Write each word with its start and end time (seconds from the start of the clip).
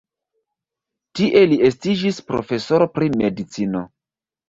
Tie 1.19 1.45
li 1.53 1.61
estiĝis 1.71 2.19
profesoro 2.33 2.91
pri 2.99 3.15
medicino. 3.25 3.89